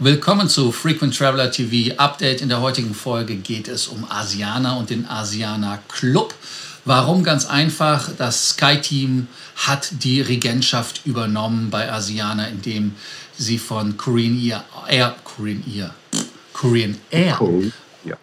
Willkommen 0.00 0.48
zu 0.48 0.72
Frequent 0.72 1.16
Traveler 1.16 1.52
TV 1.52 1.94
Update. 1.98 2.40
In 2.40 2.48
der 2.48 2.60
heutigen 2.60 2.96
Folge 2.96 3.36
geht 3.36 3.68
es 3.68 3.86
um 3.86 4.04
Asiana 4.10 4.74
und 4.74 4.90
den 4.90 5.08
Asiana 5.08 5.78
Club. 5.86 6.34
Warum? 6.84 7.22
Ganz 7.22 7.46
einfach, 7.46 8.10
das 8.18 8.50
Sky-Team 8.50 9.28
hat 9.54 10.02
die 10.02 10.20
Regentschaft 10.20 11.02
übernommen 11.04 11.70
bei 11.70 11.92
Asiana, 11.92 12.48
indem 12.48 12.96
sie 13.38 13.56
von 13.56 13.96
Korean 13.96 14.36
Air, 14.88 15.14
Korean 15.22 15.62
Air, 15.72 15.94
Korean 16.52 16.98
Air, 17.10 17.36
Korean, 17.36 17.72
ja. 18.04 18.16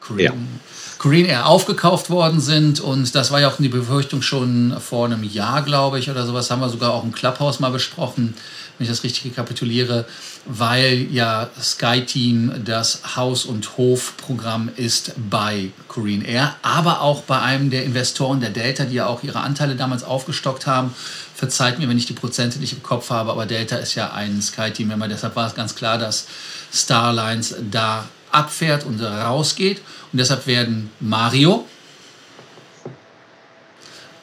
Korean, 0.00 0.60
Korean 0.98 1.24
Air 1.24 1.46
aufgekauft 1.46 2.10
worden 2.10 2.40
sind. 2.40 2.80
Und 2.80 3.14
das 3.14 3.30
war 3.30 3.40
ja 3.40 3.48
auch 3.48 3.56
die 3.56 3.68
Befürchtung 3.70 4.20
schon 4.20 4.76
vor 4.78 5.06
einem 5.06 5.24
Jahr, 5.24 5.62
glaube 5.62 5.98
ich, 5.98 6.10
oder 6.10 6.26
sowas. 6.26 6.50
Haben 6.50 6.60
wir 6.60 6.68
sogar 6.68 6.92
auch 6.92 7.02
im 7.02 7.12
Clubhouse 7.12 7.60
mal 7.60 7.70
besprochen, 7.70 8.34
wenn 8.76 8.84
ich 8.84 8.90
das 8.90 9.04
richtig 9.04 9.24
rekapituliere, 9.26 10.06
weil 10.46 11.06
ja 11.10 11.48
Sky 11.60 12.04
Team 12.04 12.52
das 12.64 13.16
Haus- 13.16 13.44
und 13.44 13.76
Hofprogramm 13.76 14.70
ist 14.76 15.12
bei 15.30 15.70
Korean 15.88 16.22
Air, 16.22 16.56
aber 16.62 17.00
auch 17.00 17.22
bei 17.22 17.40
einem 17.40 17.70
der 17.70 17.84
Investoren 17.84 18.40
der 18.40 18.50
Delta, 18.50 18.84
die 18.84 18.94
ja 18.94 19.06
auch 19.06 19.22
ihre 19.22 19.40
Anteile 19.40 19.76
damals 19.76 20.04
aufgestockt 20.04 20.66
haben. 20.66 20.94
Verzeiht 21.34 21.78
mir, 21.78 21.88
wenn 21.88 21.98
ich 21.98 22.06
die 22.06 22.12
Prozente 22.14 22.58
nicht 22.58 22.72
im 22.72 22.82
Kopf 22.82 23.10
habe, 23.10 23.30
aber 23.30 23.46
Delta 23.46 23.76
ist 23.76 23.94
ja 23.94 24.12
ein 24.12 24.40
Sky 24.42 24.70
Team. 24.70 24.92
Deshalb 25.08 25.36
war 25.36 25.46
es 25.46 25.54
ganz 25.54 25.74
klar, 25.74 25.98
dass 25.98 26.26
Starlines 26.72 27.56
da 27.70 28.08
abfährt 28.30 28.84
und 28.84 29.00
rausgeht. 29.00 29.80
Und 30.12 30.18
deshalb 30.18 30.46
werden 30.46 30.90
Mario 31.00 31.66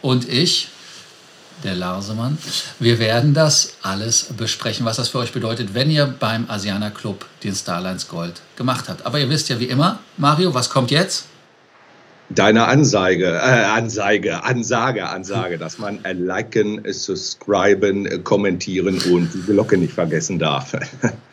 und 0.01 0.27
ich, 0.27 0.69
der 1.63 1.75
Larsemann, 1.75 2.37
wir 2.79 2.99
werden 2.99 3.33
das 3.33 3.73
alles 3.81 4.27
besprechen, 4.37 4.85
was 4.85 4.97
das 4.97 5.09
für 5.09 5.19
euch 5.19 5.31
bedeutet, 5.31 5.73
wenn 5.73 5.89
ihr 5.89 6.05
beim 6.05 6.49
Asiana 6.49 6.89
Club 6.89 7.25
den 7.43 7.55
Starlines 7.55 8.07
Gold 8.07 8.41
gemacht 8.55 8.89
habt. 8.89 9.05
Aber 9.05 9.19
ihr 9.19 9.29
wisst 9.29 9.49
ja 9.49 9.59
wie 9.59 9.65
immer, 9.65 9.99
Mario, 10.17 10.53
was 10.53 10.69
kommt 10.69 10.91
jetzt? 10.91 11.25
Deine 12.29 12.65
Ansage, 12.65 13.25
äh, 13.25 13.63
Ansage, 13.65 14.43
Ansage, 14.43 15.09
Ansage, 15.09 15.57
dass 15.57 15.77
man 15.77 15.99
liken, 16.13 16.81
subscriben, 16.85 18.23
kommentieren 18.23 18.99
und 19.11 19.33
die 19.33 19.41
Glocke 19.41 19.77
nicht 19.77 19.93
vergessen 19.93 20.39
darf. 20.39 20.71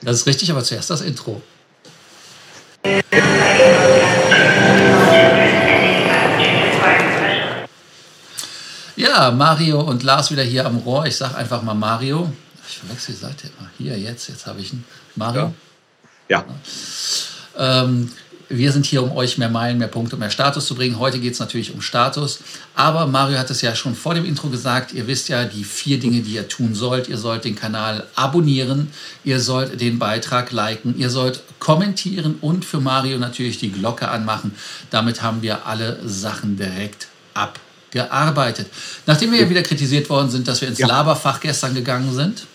Das 0.03 0.17
ist 0.17 0.27
richtig, 0.27 0.51
aber 0.51 0.65
zuerst 0.65 0.91
das 0.91 1.03
Intro. 1.03 1.41
Ja, 9.29 9.35
Mario 9.35 9.83
und 9.83 10.05
Lars 10.05 10.31
wieder 10.31 10.43
hier 10.43 10.65
am 10.65 10.79
Rohr. 10.79 11.05
Ich 11.05 11.15
sage 11.15 11.37
einfach 11.37 11.61
mal 11.61 11.75
Mario. 11.75 12.33
Ich 12.67 12.79
verwechsel 12.79 13.15
die 13.15 13.21
Seite 13.21 13.49
immer. 13.49 13.69
Hier, 13.77 13.99
jetzt, 13.99 14.27
jetzt 14.31 14.47
habe 14.47 14.59
ich 14.59 14.73
ihn. 14.73 14.83
Mario? 15.17 15.53
Ja. 16.31 16.47
ja. 17.59 17.83
Ähm, 17.83 18.11
wir 18.49 18.73
sind 18.73 18.87
hier, 18.87 19.03
um 19.03 19.13
euch 19.13 19.37
mehr 19.37 19.51
Meilen, 19.51 19.77
mehr 19.77 19.89
Punkte 19.89 20.17
mehr 20.17 20.31
Status 20.31 20.65
zu 20.65 20.75
bringen. 20.75 20.99
Heute 20.99 21.19
geht 21.19 21.35
es 21.35 21.41
natürlich 21.41 21.75
um 21.75 21.83
Status. 21.83 22.39
Aber 22.75 23.07
Mario 23.07 23.37
hat 23.37 23.51
es 23.51 23.61
ja 23.61 23.75
schon 23.75 23.95
vor 23.95 24.15
dem 24.15 24.25
Intro 24.25 24.49
gesagt. 24.49 24.95
Ihr 24.95 25.07
wisst 25.07 25.29
ja 25.29 25.45
die 25.45 25.65
vier 25.65 26.01
Dinge, 26.01 26.23
die 26.23 26.33
ihr 26.33 26.49
tun 26.49 26.75
sollt. 26.75 27.07
Ihr 27.09 27.19
sollt 27.19 27.45
den 27.45 27.55
Kanal 27.55 28.07
abonnieren. 28.15 28.91
Ihr 29.25 29.41
sollt 29.41 29.79
den 29.79 29.99
Beitrag 29.99 30.53
liken. 30.53 30.99
Ihr 30.99 31.11
sollt 31.11 31.43
kommentieren 31.59 32.37
und 32.41 32.65
für 32.65 32.81
Mario 32.81 33.19
natürlich 33.19 33.59
die 33.59 33.73
Glocke 33.73 34.09
anmachen. 34.09 34.55
Damit 34.89 35.21
haben 35.21 35.43
wir 35.43 35.67
alle 35.67 35.99
Sachen 36.03 36.57
direkt 36.57 37.09
abgearbeitet. 37.89 38.67
Nachdem 39.07 39.33
wir 39.33 39.41
ja 39.41 39.51
wieder 39.51 39.63
kritisiert 39.63 40.09
worden 40.11 40.31
sind, 40.31 40.47
dass 40.49 40.61
wir 40.61 40.69
ins 40.69 40.79
ja. 40.79 40.87
Laberfach 40.87 41.41
gestern 41.41 41.75
gegangen 41.75 42.13
sind. 42.15 42.47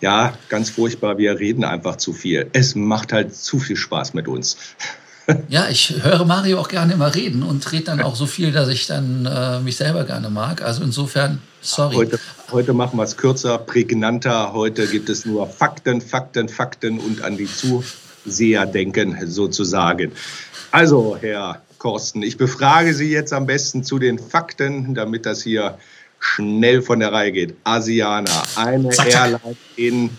Ja, 0.00 0.34
ganz 0.48 0.70
furchtbar. 0.70 1.16
Wir 1.18 1.38
reden 1.38 1.64
einfach 1.64 1.96
zu 1.96 2.12
viel. 2.12 2.50
Es 2.52 2.74
macht 2.74 3.12
halt 3.12 3.34
zu 3.34 3.58
viel 3.58 3.76
Spaß 3.76 4.14
mit 4.14 4.28
uns. 4.28 4.56
Ja, 5.48 5.68
ich 5.68 5.92
höre 6.04 6.24
Mario 6.24 6.60
auch 6.60 6.68
gerne 6.68 6.92
immer 6.92 7.12
reden 7.12 7.42
und 7.42 7.72
rede 7.72 7.86
dann 7.86 8.00
auch 8.00 8.14
so 8.14 8.26
viel, 8.26 8.52
dass 8.52 8.68
ich 8.68 8.86
dann 8.86 9.26
äh, 9.26 9.58
mich 9.58 9.76
selber 9.76 10.04
gerne 10.04 10.30
mag. 10.30 10.62
Also 10.62 10.84
insofern, 10.84 11.42
sorry. 11.60 11.96
Heute, 11.96 12.20
heute 12.52 12.72
machen 12.72 12.96
wir 12.96 13.02
es 13.02 13.16
kürzer, 13.16 13.58
prägnanter. 13.58 14.52
Heute 14.52 14.86
gibt 14.86 15.08
es 15.08 15.26
nur 15.26 15.48
Fakten, 15.48 16.00
Fakten, 16.00 16.48
Fakten 16.48 17.00
und 17.00 17.22
an 17.22 17.36
die 17.36 17.48
Zuseher 17.52 18.66
denken 18.66 19.18
sozusagen. 19.26 20.12
Also, 20.70 21.18
Herr 21.20 21.60
Korsten, 21.78 22.22
ich 22.22 22.36
befrage 22.36 22.94
Sie 22.94 23.10
jetzt 23.10 23.32
am 23.32 23.46
besten 23.46 23.84
zu 23.84 23.98
den 23.98 24.18
Fakten, 24.18 24.94
damit 24.94 25.26
das 25.26 25.42
hier 25.42 25.78
schnell 26.18 26.82
von 26.82 27.00
der 27.00 27.12
Reihe 27.12 27.32
geht. 27.32 27.54
Asiana, 27.64 28.42
eine 28.56 28.90
zack, 28.90 29.10
zack. 29.10 29.32
Airline 29.32 29.56
in 29.76 30.10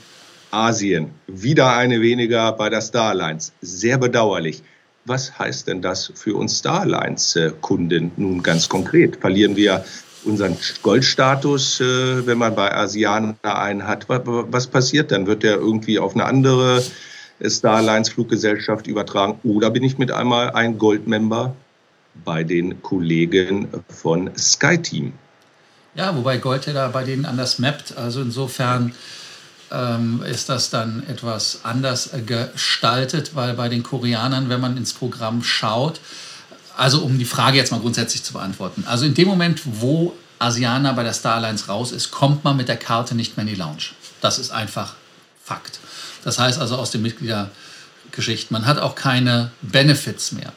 Asien, 0.52 1.12
wieder 1.28 1.76
eine 1.76 2.02
weniger 2.02 2.52
bei 2.54 2.70
der 2.70 2.82
Starlines. 2.82 3.52
Sehr 3.62 3.98
bedauerlich. 3.98 4.64
Was 5.06 5.38
heißt 5.40 5.68
denn 5.68 5.82
das 5.82 6.12
für 6.16 6.36
uns 6.36 6.60
Starlines-Kunden 6.60 8.12
nun 8.18 8.44
ganz 8.44 8.68
konkret? 8.68 9.18
Verlieren 9.18 9.56
wir 9.56 9.86
unseren 10.26 10.58
Goldstatus, 10.84 11.80
äh, 11.80 12.28
wenn 12.28 12.38
man 12.38 12.56
bei 12.56 12.74
Asianer 12.74 13.36
einen 13.44 13.88
hat? 13.88 14.08
Was 14.10 14.68
passiert 14.68 15.12
dann? 15.12 15.28
Wird 15.28 15.44
der 15.44 15.56
irgendwie 15.58 16.00
auf 16.00 16.14
eine 16.14 16.26
andere 16.26 16.84
Starlines 17.44 18.10
Fluggesellschaft 18.10 18.88
übertragen? 18.88 19.40
Oder 19.44 19.70
bin 19.70 19.84
ich 19.84 19.98
mit 19.98 20.12
einmal 20.12 20.52
ein 20.52 20.78
Goldmember 20.78 21.56
bei 22.26 22.44
den 22.44 22.82
Kollegen 22.82 23.68
von 23.90 24.32
SkyTeam? 24.36 25.14
Ja, 25.96 26.16
wobei 26.16 26.38
Gold 26.38 26.66
ja 26.66 26.74
da 26.74 26.88
bei 26.90 27.04
denen 27.04 27.26
anders 27.26 27.60
mappt. 27.60 27.98
Also 27.98 28.22
insofern 28.22 28.94
ähm, 29.72 30.24
ist 30.24 30.50
das 30.50 30.70
dann 30.70 31.04
etwas 31.08 31.62
anders 31.64 32.12
gestaltet, 32.26 33.36
weil 33.36 33.54
bei 33.54 33.70
den 33.70 33.84
Koreanern, 33.84 34.50
wenn 34.50 34.62
man 34.62 34.78
ins 34.78 34.94
Programm 34.94 35.44
schaut, 35.44 36.00
also 36.76 37.02
um 37.02 37.18
die 37.18 37.26
Frage 37.26 37.58
jetzt 37.58 37.72
mal 37.72 37.80
grundsätzlich 37.80 38.24
zu 38.24 38.34
beantworten, 38.34 38.84
also 38.88 39.06
in 39.06 39.16
dem 39.16 39.28
Moment, 39.28 39.62
wo 39.66 40.14
Asiana 40.40 40.94
bei 40.94 41.04
der 41.04 41.14
Star 41.14 41.36
Alliance 41.36 41.68
raus 41.68 41.92
ist, 41.92 42.12
kommt 42.12 42.44
man 42.44 42.56
mit 42.56 42.68
der 42.68 42.78
Karte 42.78 43.16
nicht 43.16 43.36
mehr 43.36 43.46
in 43.48 43.54
die 43.54 43.60
Lounge. 43.60 43.94
Das 44.22 44.38
ist 44.38 44.52
einfach 44.52 44.96
Fakt. 45.44 45.80
Das 46.28 46.40
heißt 46.40 46.60
also 46.60 46.76
aus 46.76 46.92
den 46.92 47.04
Mitgliedergeschichten, 47.04 48.54
man 48.54 48.66
hat 48.66 48.80
auch 48.80 48.96
keine 48.96 49.52
Benefits 49.62 50.34
mehr. 50.34 50.52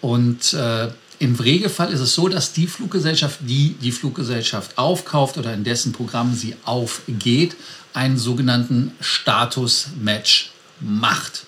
Und 0.00 0.54
äh, 0.54 0.88
im 1.20 1.36
Regelfall 1.36 1.92
ist 1.92 2.00
es 2.00 2.16
so, 2.16 2.26
dass 2.26 2.52
die 2.52 2.66
Fluggesellschaft, 2.66 3.38
die 3.42 3.74
die 3.74 3.92
Fluggesellschaft 3.92 4.76
aufkauft 4.76 5.38
oder 5.38 5.54
in 5.54 5.62
dessen 5.62 5.92
Programm 5.92 6.34
sie 6.34 6.56
aufgeht, 6.64 7.54
einen 7.92 8.18
sogenannten 8.18 8.90
Status-Match 8.98 10.50
macht. 10.80 11.44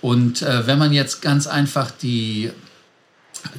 Und 0.00 0.40
äh, 0.40 0.66
wenn 0.66 0.78
man 0.78 0.90
jetzt 0.94 1.20
ganz 1.20 1.46
einfach 1.46 1.90
die, 1.90 2.50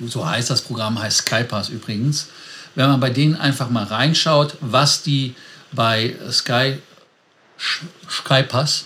so 0.07 0.27
heißt 0.27 0.49
das 0.49 0.61
Programm, 0.61 0.99
heißt 0.99 1.27
Skypass 1.27 1.69
übrigens, 1.69 2.29
wenn 2.73 2.87
man 2.87 2.99
bei 2.99 3.11
denen 3.11 3.35
einfach 3.35 3.69
mal 3.69 3.83
reinschaut, 3.83 4.57
was 4.61 5.03
die 5.03 5.35
bei 5.71 6.15
Sky 6.31 6.79
Skypass 8.09 8.85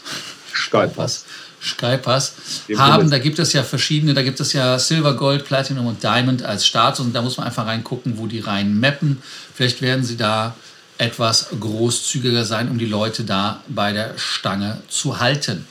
Skypass 0.57 1.25
Skypass 1.61 2.33
haben, 2.77 3.09
da 3.09 3.19
gibt 3.19 3.39
es 3.39 3.53
ja 3.53 3.63
verschiedene, 3.63 4.13
da 4.13 4.21
gibt 4.21 4.39
es 4.39 4.53
ja 4.53 4.77
Silver, 4.77 5.15
Gold, 5.15 5.45
Platinum 5.45 5.87
und 5.87 6.03
Diamond 6.03 6.43
als 6.43 6.65
Status 6.65 7.05
und 7.05 7.13
da 7.13 7.21
muss 7.21 7.37
man 7.37 7.47
einfach 7.47 7.65
reingucken, 7.65 8.17
wo 8.17 8.27
die 8.27 8.39
rein 8.39 8.79
mappen. 8.79 9.21
Vielleicht 9.53 9.81
werden 9.81 10.03
sie 10.03 10.17
da 10.17 10.55
etwas 10.97 11.47
großzügiger 11.59 12.45
sein, 12.45 12.69
um 12.69 12.77
die 12.77 12.85
Leute 12.85 13.23
da 13.23 13.61
bei 13.67 13.91
der 13.91 14.17
Stange 14.17 14.81
zu 14.87 15.19
halten. 15.19 15.67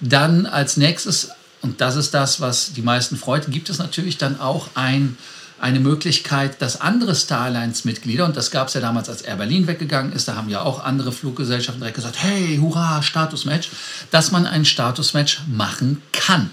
Dann 0.00 0.46
als 0.46 0.76
nächstes, 0.76 1.30
und 1.62 1.80
das 1.80 1.96
ist 1.96 2.14
das, 2.14 2.40
was 2.40 2.72
die 2.72 2.82
meisten 2.82 3.16
freut, 3.16 3.50
gibt 3.50 3.68
es 3.68 3.78
natürlich 3.78 4.18
dann 4.18 4.40
auch 4.40 4.68
ein, 4.74 5.18
eine 5.60 5.80
Möglichkeit, 5.80 6.62
dass 6.62 6.80
andere 6.80 7.14
Starlines-Mitglieder, 7.14 8.24
und 8.24 8.36
das 8.36 8.50
gab 8.50 8.68
es 8.68 8.74
ja 8.74 8.80
damals, 8.80 9.08
als 9.08 9.22
Air 9.22 9.36
Berlin 9.36 9.66
weggegangen 9.66 10.12
ist, 10.12 10.26
da 10.28 10.36
haben 10.36 10.48
ja 10.48 10.62
auch 10.62 10.82
andere 10.84 11.12
Fluggesellschaften 11.12 11.80
direkt 11.80 11.96
gesagt, 11.96 12.16
hey, 12.18 12.58
hurra, 12.60 13.02
Statusmatch, 13.02 13.68
dass 14.10 14.30
man 14.30 14.46
ein 14.46 14.64
Statusmatch 14.64 15.42
machen 15.48 16.02
kann. 16.12 16.50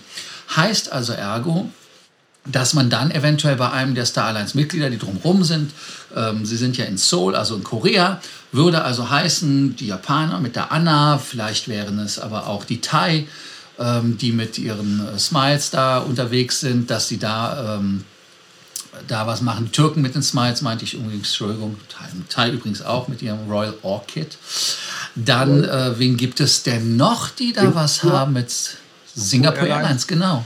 Heißt 0.56 0.92
also 0.92 1.14
ergo, 1.14 1.70
dass 2.52 2.74
man 2.74 2.90
dann 2.90 3.12
eventuell 3.12 3.56
bei 3.56 3.72
einem 3.72 3.96
der 3.96 4.06
Star 4.06 4.26
Alliance-Mitglieder, 4.28 4.90
die 4.90 4.98
drumherum 4.98 5.44
sind, 5.44 5.72
ähm, 6.16 6.46
sie 6.46 6.58
sind 6.58 6.78
ja 6.78 6.86
in 6.86 6.98
Seoul, 6.98 7.36
also 7.36 7.56
in 7.56 7.64
Korea, 7.64 8.22
würde 8.52 8.84
also 8.84 9.10
heißen, 9.10 9.76
die 9.76 9.88
Japaner 9.88 10.40
mit 10.40 10.56
der 10.56 10.72
Anna, 10.72 11.18
vielleicht 11.18 11.68
wären 11.68 12.00
es 12.00 12.20
aber 12.20 12.48
auch 12.48 12.64
die 12.64 12.82
Thai, 12.82 13.28
ähm, 13.80 14.18
die 14.18 14.32
mit 14.32 14.58
ihren 14.58 15.06
äh, 15.06 15.20
Smiles 15.20 15.70
da 15.70 16.00
unterwegs 16.00 16.60
sind, 16.60 16.90
dass 16.90 17.08
sie 17.08 17.20
da, 17.20 17.78
ähm, 17.78 18.04
da 19.08 19.28
was 19.28 19.42
machen. 19.42 19.66
Die 19.66 19.72
Türken 19.72 20.02
mit 20.02 20.16
den 20.16 20.24
Smiles 20.24 20.62
meinte 20.62 20.86
ich 20.86 20.94
übrigens, 20.94 21.28
Entschuldigung, 21.28 21.78
Thai, 21.90 22.06
Thai 22.30 22.52
übrigens 22.52 22.82
auch 22.82 23.08
mit 23.08 23.22
ihrem 23.22 23.50
Royal 23.50 23.74
Orchid. 23.82 24.38
Dann, 25.16 25.64
äh, 25.64 25.98
wen 25.98 26.18
gibt 26.18 26.40
es 26.40 26.64
denn 26.64 26.96
noch, 26.96 27.30
die 27.30 27.54
da 27.54 27.74
was 27.74 28.04
haben 28.04 28.34
mit 28.34 28.52
Singapore 29.16 29.68
Airlines, 29.68 30.06
genau. 30.08 30.46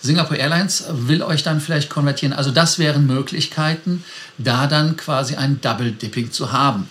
Singapore 0.00 0.38
Airlines 0.38 0.84
will 0.88 1.22
euch 1.22 1.42
dann 1.42 1.60
vielleicht 1.60 1.90
konvertieren. 1.90 2.32
Also 2.32 2.50
das 2.50 2.78
wären 2.78 3.06
Möglichkeiten, 3.06 4.04
da 4.38 4.66
dann 4.66 4.96
quasi 4.96 5.34
ein 5.36 5.60
Double 5.60 5.92
Dipping 5.92 6.30
zu 6.30 6.52
haben. 6.52 6.88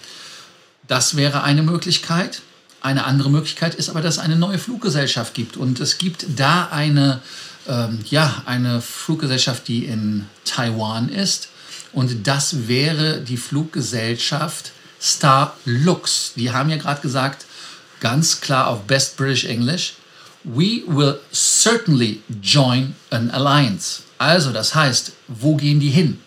Das 0.88 1.16
wäre 1.16 1.44
eine 1.44 1.64
Möglichkeit. 1.64 2.42
eine 2.82 3.06
andere 3.06 3.30
Möglichkeit 3.30 3.76
ist 3.76 3.90
aber, 3.90 4.02
dass 4.02 4.16
es 4.16 4.20
eine 4.20 4.36
neue 4.36 4.60
Fluggesellschaft 4.60 5.34
gibt. 5.34 5.58
Und 5.58 5.80
es 5.80 5.98
gibt 5.98 6.26
da 6.38 6.70
eine, 6.72 7.22
ähm, 7.68 8.00
ja, 8.10 8.42
eine 8.46 8.82
Fluggesellschaft, 8.82 9.68
die 9.68 9.86
in 9.86 10.26
Taiwan 10.46 11.10
ist. 11.10 11.50
Und 11.94 12.28
das 12.28 12.68
wäre 12.68 13.22
die 13.22 13.38
Fluggesellschaft 13.38 14.72
Starlux. 15.00 16.34
Die 16.36 16.52
haben 16.52 16.70
ja 16.70 16.78
gerade 16.78 17.02
gesagt, 17.02 17.46
ganz 18.00 18.42
klar 18.42 18.68
auf 18.68 18.84
Best 18.84 19.18
British 19.18 19.46
English, 19.46 19.96
we 20.44 20.84
will 20.88 21.20
certainly 21.32 22.22
join 22.42 22.96
an 23.10 23.30
alliance. 23.32 24.04
Also, 24.18 24.52
das 24.52 24.74
heißt, 24.74 25.12
wo 25.28 25.56
gehen 25.56 25.80
die 25.80 25.90
hin? 25.90 26.20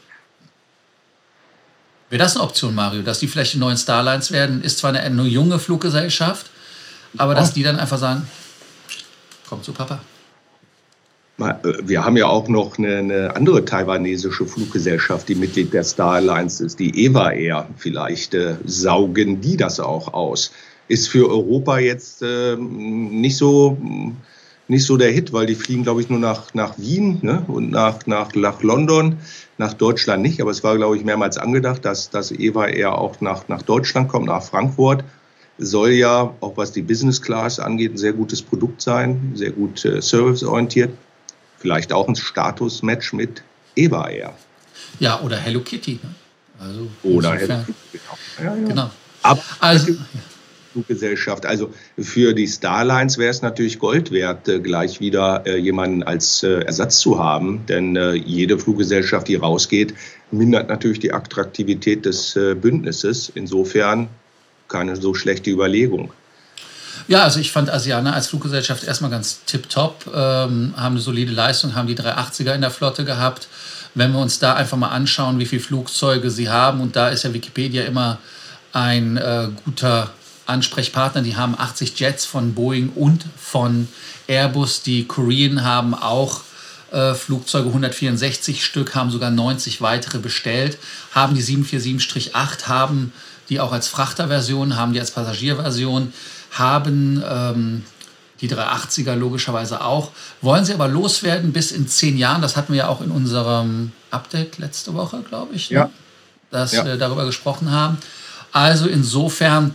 Wäre 2.11 2.23
das 2.23 2.35
eine 2.35 2.45
Option, 2.45 2.75
Mario, 2.75 3.03
dass 3.03 3.21
die 3.21 3.29
vielleicht 3.29 3.55
die 3.55 3.59
neuen 3.59 3.77
Starlines 3.77 4.31
werden? 4.31 4.63
Ist 4.63 4.79
zwar 4.79 4.91
eine, 4.91 5.01
eine 5.01 5.23
junge 5.23 5.59
Fluggesellschaft, 5.59 6.47
aber 7.17 7.35
dass 7.35 7.53
die 7.53 7.63
dann 7.63 7.79
einfach 7.79 7.99
sagen, 7.99 8.29
komm 9.49 9.63
zu 9.63 9.73
Papa. 9.73 10.01
Äh, 11.41 11.55
wir 11.83 12.05
haben 12.05 12.17
ja 12.17 12.27
auch 12.27 12.49
noch 12.49 12.79
eine, 12.79 12.99
eine, 12.99 13.37
andere 13.37 13.65
taiwanesische 13.65 14.47
Fluggesellschaft, 14.47 15.29
die 15.29 15.35
Mitglied 15.35 15.73
der 15.73 15.85
Star 15.85 16.15
Alliance 16.15 16.65
ist, 16.65 16.79
die 16.79 17.07
EVA 17.07 17.33
Air. 17.33 17.69
Vielleicht 17.77 18.35
äh, 18.35 18.57
saugen 18.65 19.41
die 19.41 19.57
das 19.57 19.81
auch 19.81 20.13
aus. 20.13 20.53
Ist 20.89 21.09
für 21.09 21.29
Europa 21.29 21.79
jetzt 21.79 22.23
äh, 22.23 22.57
nicht 22.57 23.37
so 23.37 23.79
nicht 24.71 24.87
so 24.87 24.97
der 24.97 25.11
Hit, 25.11 25.33
weil 25.33 25.47
die 25.47 25.57
fliegen, 25.57 25.83
glaube 25.83 26.01
ich, 26.01 26.09
nur 26.09 26.21
nach, 26.21 26.55
nach 26.55 26.79
Wien 26.79 27.19
ne? 27.23 27.45
und 27.49 27.73
nach, 27.73 28.07
nach, 28.07 28.33
nach 28.37 28.63
London, 28.63 29.17
nach 29.59 29.75
Deutschland 29.75 30.23
nicht. 30.23 30.41
Aber 30.41 30.53
es 30.53 30.63
war, 30.63 30.77
glaube 30.77 30.97
ich, 30.97 31.05
mehrmals 31.05 31.39
angedacht, 31.39 31.85
dass, 31.85 32.09
dass 32.09 32.31
EVA 32.31 32.69
eher 32.69 32.97
auch 32.97 33.21
nach, 33.21 33.49
nach 33.49 33.63
Deutschland 33.63 34.09
kommt, 34.09 34.27
nach 34.27 34.45
Frankfurt. 34.45 35.03
Soll 35.59 35.91
ja, 35.91 36.35
auch 36.39 36.57
was 36.57 36.71
die 36.71 36.83
Business 36.83 37.21
Class 37.21 37.59
angeht, 37.59 37.95
ein 37.95 37.99
sehr 37.99 38.13
gutes 38.13 38.43
Produkt 38.43 38.81
sein, 38.81 39.33
sehr 39.35 39.51
gut 39.51 39.85
äh, 39.85 40.01
serviceorientiert. 40.01 40.91
Vielleicht 41.61 41.93
auch 41.93 42.09
ein 42.09 42.17
Status-Match 42.17 43.13
mit 43.13 43.43
EVA 43.77 44.09
Air. 44.09 44.35
Ja, 44.99 45.21
oder 45.21 45.37
Hello 45.37 45.61
Kitty. 45.61 46.01
Ne? 46.03 46.15
Also 46.59 46.89
oder 47.03 47.35
Hello 47.35 47.65
Kitty, 47.65 47.75
genau. 47.93 48.19
Ja, 48.39 48.57
ja. 48.57 48.69
genau. 48.69 48.91
Aber 49.23 49.43
also, 49.61 49.95
Fluggesellschaft. 50.73 51.45
Also 51.47 51.73
für 51.99 52.33
die 52.33 52.47
Starlines 52.47 53.19
wäre 53.19 53.31
es 53.31 53.43
natürlich 53.43 53.79
Gold 53.79 54.11
wert, 54.11 54.49
äh, 54.49 54.61
gleich 54.61 55.01
wieder 55.01 55.45
äh, 55.47 55.57
jemanden 55.57 56.03
als 56.03 56.43
äh, 56.43 56.61
Ersatz 56.63 56.99
zu 56.99 57.19
haben. 57.19 57.67
Denn 57.67 57.97
jede 58.25 58.59
Fluggesellschaft, 58.59 59.29
die 59.29 59.37
rausgeht, 59.37 59.95
mindert 60.31 60.69
natürlich 60.69 61.01
die 61.01 61.13
Attraktivität 61.13 62.07
des 62.07 62.39
Bündnisses. 62.61 63.31
Insofern 63.35 64.09
keine 64.69 64.97
so 64.97 65.13
schlechte 65.15 65.51
Überlegung. 65.51 66.13
Ja, 67.09 67.23
also 67.25 67.41
ich 67.41 67.51
fand 67.53 67.71
Asiana 67.71 68.13
als 68.13 68.29
Fluggesellschaft 68.29 68.85
erstmal 68.85 69.11
ganz 69.11 69.45
tipptopp, 69.47 70.07
ähm, 70.07 70.75
haben 70.77 70.95
eine 70.95 71.01
solide 71.01 71.33
Leistung, 71.33 71.75
haben 71.75 71.89
die 71.89 71.97
380er 71.97 72.55
in 72.55 72.61
der 72.61 72.71
Flotte 72.71 73.05
gehabt. 73.05 73.49
Wenn 73.95 74.13
wir 74.13 74.21
uns 74.21 74.39
da 74.39 74.55
einfach 74.55 74.77
mal 74.77 74.89
anschauen, 74.89 75.39
wie 75.39 75.47
viele 75.47 75.63
Flugzeuge 75.63 76.31
sie 76.31 76.49
haben, 76.49 76.81
und 76.81 76.95
da 76.97 77.09
ist 77.09 77.25
ja 77.25 77.35
Wikipedia 77.35 77.85
immer 77.85 78.19
ein 78.73 79.17
äh, 79.17 79.49
guter 79.65 80.11
Ansprechpartner, 80.47 81.23
die 81.23 81.37
haben 81.37 81.59
80 81.59 81.99
Jets 81.99 82.25
von 82.25 82.55
Boeing 82.55 82.91
und 82.91 83.25
von 83.37 83.89
Airbus. 84.29 84.83
Die 84.83 85.07
Korean 85.07 85.65
haben 85.65 85.95
auch 85.95 86.43
äh, 86.93 87.15
Flugzeuge, 87.15 87.69
164 87.69 88.65
Stück, 88.65 88.95
haben 88.95 89.11
sogar 89.11 89.31
90 89.31 89.81
weitere 89.81 90.19
bestellt, 90.19 90.79
haben 91.13 91.35
die 91.35 91.43
747-8, 91.43 92.67
haben 92.67 93.13
die 93.49 93.61
auch 93.61 93.73
als 93.73 93.89
Frachterversion, 93.89 94.77
haben 94.77 94.93
die 94.93 95.01
als 95.01 95.11
Passagierversion, 95.11 96.13
haben 96.51 97.23
ähm, 97.27 97.85
die 98.41 98.49
380er 98.49 99.15
logischerweise 99.15 99.85
auch. 99.85 100.11
Wollen 100.41 100.65
sie 100.65 100.75
aber 100.75 100.89
loswerden 100.89 101.53
bis 101.53 101.73
in 101.73 101.89
zehn 101.89 102.17
Jahren. 102.17 102.43
Das 102.43 102.57
hatten 102.57 102.73
wir 102.73 102.81
ja 102.81 102.89
auch 102.89 103.01
in 103.01 103.11
unserem 103.11 103.93
Update 104.11 104.59
letzte 104.59 104.95
Woche, 104.95 105.23
glaube 105.23 105.55
ich, 105.55 105.71
ne? 105.71 105.77
ja. 105.77 105.91
dass 106.51 106.73
ja. 106.73 106.85
wir 106.85 106.97
darüber 106.97 107.27
gesprochen 107.27 107.71
haben. 107.71 107.99
Also 108.53 108.89
insofern 108.89 109.75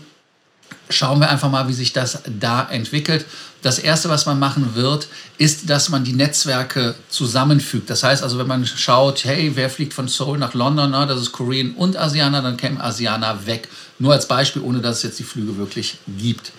schauen 0.90 1.20
wir 1.20 1.30
einfach 1.30 1.50
mal, 1.50 1.68
wie 1.68 1.74
sich 1.74 1.94
das 1.94 2.20
da 2.40 2.68
entwickelt. 2.70 3.26
Das 3.62 3.80
Erste, 3.80 4.10
was 4.10 4.26
man 4.26 4.38
machen 4.38 4.76
wird, 4.76 5.08
ist, 5.38 5.70
dass 5.70 5.90
man 5.90 6.04
die 6.04 6.14
Netzwerke 6.14 6.96
zusammenfügt. 7.10 7.90
Das 7.90 8.04
heißt 8.04 8.22
also, 8.22 8.38
wenn 8.38 8.48
man 8.48 8.66
schaut, 8.66 9.26
hey, 9.26 9.52
wer 9.56 9.70
fliegt 9.70 9.94
von 9.94 10.08
Seoul 10.08 10.38
nach 10.38 10.54
London, 10.54 10.92
na, 10.92 11.06
das 11.06 11.20
ist 11.20 11.32
Korean 11.32 11.72
und 11.72 11.98
Asiana, 11.98 12.42
dann 12.42 12.58
käme 12.58 12.84
Asiana 12.84 13.46
weg. 13.46 13.68
Nur 13.98 14.14
als 14.14 14.28
Beispiel, 14.28 14.62
ohne 14.62 14.82
dass 14.82 14.98
es 14.98 15.04
jetzt 15.04 15.20
die 15.20 15.24
Flüge 15.24 15.58
wirklich 15.58 15.98
gibt. 16.08 16.52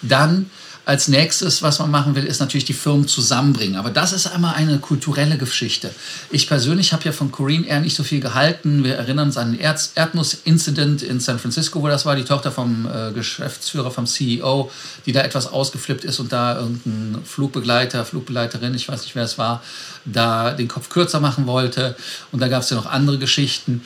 Dann 0.00 0.50
als 0.86 1.08
nächstes, 1.08 1.62
was 1.62 1.80
man 1.80 1.90
machen 1.90 2.14
will, 2.14 2.24
ist 2.24 2.38
natürlich 2.38 2.64
die 2.64 2.72
Firmen 2.72 3.08
zusammenbringen. 3.08 3.74
Aber 3.74 3.90
das 3.90 4.12
ist 4.12 4.28
einmal 4.28 4.54
eine 4.54 4.78
kulturelle 4.78 5.36
Geschichte. 5.36 5.90
Ich 6.30 6.46
persönlich 6.46 6.92
habe 6.92 7.02
ja 7.02 7.10
von 7.10 7.32
Corinne 7.32 7.66
Air 7.66 7.80
nicht 7.80 7.96
so 7.96 8.04
viel 8.04 8.20
gehalten. 8.20 8.84
Wir 8.84 8.94
erinnern 8.94 9.26
uns 9.26 9.36
an 9.36 9.50
den 9.50 9.60
Erd 9.60 9.90
Erdnuss-Incident 9.96 11.02
in 11.02 11.18
San 11.18 11.40
Francisco, 11.40 11.82
wo 11.82 11.88
das 11.88 12.06
war, 12.06 12.14
die 12.14 12.22
Tochter 12.22 12.52
vom 12.52 12.86
äh, 12.86 13.10
Geschäftsführer, 13.10 13.90
vom 13.90 14.06
CEO, 14.06 14.70
die 15.06 15.12
da 15.12 15.22
etwas 15.22 15.48
ausgeflippt 15.48 16.04
ist 16.04 16.20
und 16.20 16.30
da 16.30 16.56
irgendein 16.56 17.18
Flugbegleiter, 17.24 18.04
Flugbegleiterin, 18.04 18.72
ich 18.74 18.88
weiß 18.88 19.02
nicht, 19.02 19.16
wer 19.16 19.24
es 19.24 19.38
war, 19.38 19.64
da 20.04 20.52
den 20.52 20.68
Kopf 20.68 20.88
kürzer 20.88 21.18
machen 21.18 21.48
wollte. 21.48 21.96
Und 22.30 22.38
da 22.38 22.46
gab 22.46 22.62
es 22.62 22.70
ja 22.70 22.76
noch 22.76 22.86
andere 22.86 23.18
Geschichten. 23.18 23.82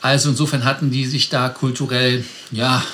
Also 0.00 0.28
insofern 0.28 0.64
hatten 0.64 0.92
die 0.92 1.06
sich 1.06 1.30
da 1.30 1.48
kulturell, 1.48 2.24
ja, 2.52 2.84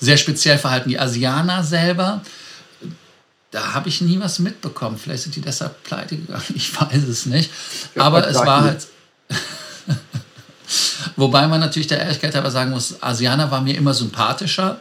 sehr 0.00 0.16
speziell 0.16 0.58
verhalten. 0.58 0.88
Die 0.88 0.98
Asianer 0.98 1.62
selber, 1.62 2.22
da 3.50 3.74
habe 3.74 3.88
ich 3.88 4.00
nie 4.00 4.18
was 4.20 4.38
mitbekommen. 4.38 4.96
Vielleicht 4.96 5.24
sind 5.24 5.36
die 5.36 5.40
deshalb 5.40 5.82
pleite 5.84 6.16
gegangen, 6.16 6.42
ich 6.54 6.80
weiß 6.80 7.04
es 7.04 7.26
nicht. 7.26 7.50
Aber 7.96 8.26
es 8.26 8.36
war 8.36 8.62
halt. 8.62 8.86
Wobei 11.16 11.46
man 11.48 11.60
natürlich 11.60 11.88
der 11.88 12.00
Ehrlichkeit 12.00 12.34
aber 12.36 12.50
sagen 12.50 12.70
muss, 12.70 13.02
Asianer 13.02 13.50
war 13.50 13.60
mir 13.60 13.76
immer 13.76 13.92
sympathischer 13.92 14.78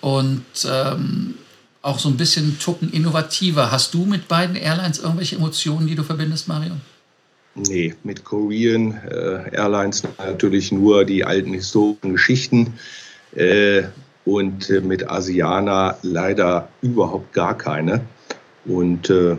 und 0.00 0.44
ähm, 0.66 1.34
auch 1.82 1.98
so 1.98 2.08
ein 2.08 2.16
bisschen 2.16 2.58
Tucken 2.58 2.90
innovativer. 2.90 3.70
Hast 3.70 3.92
du 3.94 4.06
mit 4.06 4.28
beiden 4.28 4.56
Airlines 4.56 4.98
irgendwelche 4.98 5.36
Emotionen, 5.36 5.86
die 5.86 5.94
du 5.94 6.02
verbindest, 6.02 6.48
Mario? 6.48 6.72
Nee, 7.56 7.94
mit 8.04 8.24
Korean 8.24 8.92
äh, 9.08 9.56
Airlines 9.56 10.02
natürlich 10.18 10.72
nur 10.72 11.04
die 11.04 11.24
alten 11.24 11.52
historischen 11.52 12.12
Geschichten. 12.12 12.74
Äh, 13.34 13.84
und 14.24 14.70
äh, 14.70 14.80
mit 14.80 15.10
Asiana 15.10 15.96
leider 16.02 16.68
überhaupt 16.80 17.32
gar 17.32 17.56
keine. 17.56 18.00
Und 18.64 19.10
äh, 19.10 19.36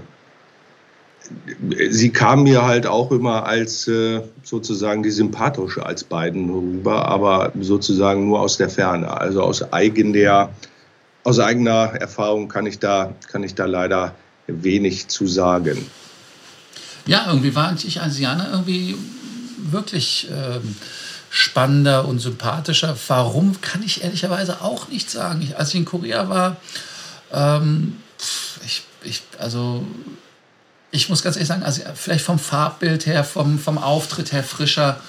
sie 1.90 2.12
kam 2.12 2.44
mir 2.44 2.64
halt 2.64 2.86
auch 2.86 3.12
immer 3.12 3.46
als 3.46 3.88
äh, 3.88 4.22
sozusagen 4.44 5.02
die 5.02 5.12
sympathische 5.12 5.86
als 5.86 6.04
beiden 6.04 6.50
rüber, 6.50 7.08
aber 7.08 7.52
sozusagen 7.60 8.28
nur 8.28 8.42
aus 8.42 8.58
der 8.58 8.70
Ferne. 8.70 9.10
Also 9.10 9.42
aus 9.42 9.74
eigener, 9.74 10.50
aus 11.24 11.40
eigener 11.40 11.94
Erfahrung 12.00 12.48
kann 12.48 12.68
ich 12.68 12.78
da, 12.78 13.14
kann 13.32 13.44
ich 13.44 13.56
da 13.56 13.66
leider 13.66 14.14
wenig 14.48 15.08
zu 15.08 15.26
sagen. 15.26 15.90
Ja, 17.08 17.26
irgendwie 17.28 17.56
war 17.56 17.74
ich 17.74 18.02
Asianer 18.02 18.50
irgendwie 18.52 18.96
wirklich. 19.72 20.28
Ähm 20.32 20.76
spannender 21.36 22.08
und 22.08 22.20
sympathischer. 22.20 22.96
Warum, 23.10 23.60
kann 23.60 23.84
ich 23.84 24.06
ehrlicherweise 24.06 24.62
auch 24.62 24.88
nicht 24.88 25.12
sagen. 25.12 25.42
Ich, 25.42 25.58
als 25.58 25.70
ich 25.70 25.76
in 25.76 25.84
Korea 25.84 26.30
war, 26.30 26.56
ähm, 27.34 27.98
ich, 28.66 28.84
ich, 29.04 29.22
also 29.38 29.86
ich 30.92 31.10
muss 31.10 31.24
ganz 31.24 31.36
ehrlich 31.36 31.50
sagen, 31.50 31.64
also 31.64 31.82
vielleicht 31.94 32.24
vom 32.24 32.40
Farbbild 32.40 33.06
her, 33.06 33.26
vom, 33.26 33.60
vom 33.60 33.78
Auftritt 33.78 34.32
her 34.32 34.46
frischer 34.46 35.02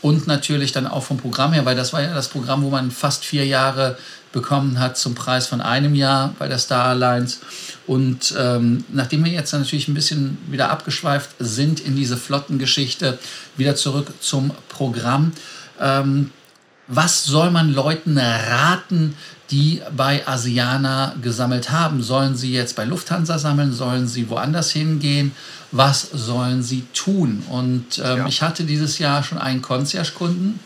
und 0.00 0.26
natürlich 0.26 0.72
dann 0.72 0.86
auch 0.86 1.02
vom 1.02 1.18
Programm 1.18 1.52
her, 1.52 1.66
weil 1.66 1.76
das 1.76 1.92
war 1.92 2.00
ja 2.00 2.14
das 2.14 2.28
Programm, 2.28 2.62
wo 2.62 2.70
man 2.70 2.90
fast 2.90 3.22
vier 3.22 3.44
Jahre 3.44 3.98
bekommen 4.32 4.80
hat 4.80 4.96
zum 4.96 5.14
Preis 5.14 5.48
von 5.48 5.60
einem 5.60 5.94
Jahr 5.94 6.34
bei 6.38 6.48
der 6.48 6.58
Star 6.58 6.86
Alliance. 6.86 7.40
Und 7.86 8.34
ähm, 8.38 8.84
nachdem 8.90 9.22
wir 9.22 9.32
jetzt 9.32 9.52
natürlich 9.52 9.86
ein 9.88 9.94
bisschen 9.94 10.38
wieder 10.48 10.70
abgeschweift 10.70 11.28
sind 11.40 11.78
in 11.78 11.94
diese 11.94 12.16
Flottengeschichte, 12.16 13.18
wieder 13.58 13.76
zurück 13.76 14.14
zum 14.20 14.50
Programm. 14.70 15.32
Ähm, 15.80 16.30
was 16.86 17.24
soll 17.24 17.50
man 17.50 17.72
Leuten 17.72 18.18
raten, 18.18 19.16
die 19.50 19.80
bei 19.96 20.26
Asiana 20.26 21.14
gesammelt 21.22 21.70
haben? 21.70 22.02
Sollen 22.02 22.36
sie 22.36 22.52
jetzt 22.52 22.76
bei 22.76 22.84
Lufthansa 22.84 23.38
sammeln? 23.38 23.72
Sollen 23.72 24.06
sie 24.06 24.28
woanders 24.28 24.70
hingehen? 24.70 25.32
Was 25.70 26.02
sollen 26.12 26.62
sie 26.62 26.86
tun? 26.92 27.42
Und 27.48 27.98
ähm, 27.98 28.18
ja. 28.18 28.26
ich 28.26 28.42
hatte 28.42 28.64
dieses 28.64 28.98
Jahr 28.98 29.22
schon 29.22 29.38
einen 29.38 29.62
Concierge-Kunden, 29.62 30.60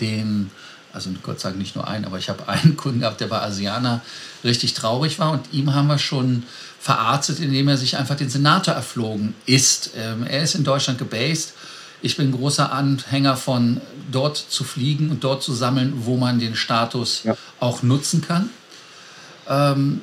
den, 0.00 0.50
also 0.92 1.10
Gott 1.22 1.40
sei 1.40 1.50
Dank 1.50 1.60
nicht 1.60 1.76
nur 1.76 1.86
einen, 1.86 2.04
aber 2.04 2.18
ich 2.18 2.28
habe 2.28 2.48
einen 2.48 2.76
Kunden 2.76 3.00
gehabt, 3.00 3.20
der 3.20 3.28
bei 3.28 3.40
Asiana 3.40 4.00
richtig 4.42 4.74
traurig 4.74 5.18
war 5.18 5.30
und 5.30 5.52
ihm 5.52 5.74
haben 5.74 5.86
wir 5.86 5.98
schon 5.98 6.42
verarztet, 6.80 7.40
indem 7.40 7.68
er 7.68 7.76
sich 7.76 7.96
einfach 7.96 8.16
den 8.16 8.30
Senator 8.30 8.74
erflogen 8.74 9.34
ist. 9.46 9.90
Ähm, 9.96 10.26
er 10.26 10.42
ist 10.42 10.54
in 10.54 10.64
Deutschland 10.64 10.98
gebased 10.98 11.52
ich 12.02 12.16
bin 12.16 12.32
großer 12.32 12.72
Anhänger 12.72 13.36
von 13.36 13.80
dort 14.10 14.36
zu 14.36 14.64
fliegen 14.64 15.10
und 15.10 15.24
dort 15.24 15.42
zu 15.42 15.52
sammeln, 15.52 15.92
wo 16.04 16.16
man 16.16 16.38
den 16.38 16.54
Status 16.54 17.22
ja. 17.24 17.36
auch 17.58 17.82
nutzen 17.82 18.22
kann. 18.22 18.50
Ähm, 19.48 20.00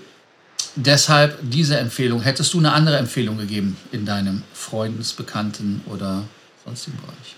deshalb 0.75 1.38
diese 1.42 1.77
Empfehlung. 1.77 2.22
Hättest 2.22 2.54
du 2.54 2.60
eine 2.60 2.74
andere 2.74 2.98
Empfehlung 2.98 3.38
gegeben 3.38 3.77
in 3.92 4.06
deinem 4.06 4.44
Freundesbekannten 4.54 5.82
oder 5.88 6.24
sonstigen 6.66 6.98
Bereich? 6.98 7.36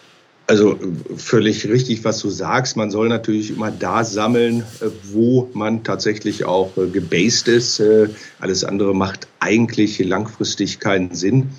Also 0.48 0.80
völlig 1.16 1.70
richtig, 1.70 2.04
was 2.04 2.18
du 2.20 2.32
sagst. 2.32 2.76
Man 2.76 2.90
soll 2.90 3.08
natürlich 3.08 3.52
immer 3.52 3.70
da 3.70 4.04
sammeln, 4.04 4.62
äh, 4.82 4.88
wo 5.04 5.48
man 5.54 5.84
tatsächlich 5.84 6.44
auch 6.44 6.76
äh, 6.76 6.88
gebased 6.88 7.48
ist. 7.48 7.80
Äh, 7.80 8.10
alles 8.40 8.64
andere 8.64 8.96
macht 8.96 9.28
eigentlich 9.40 10.00
langfristig 10.00 10.80
keinen 10.80 11.14
Sinn. 11.14 11.50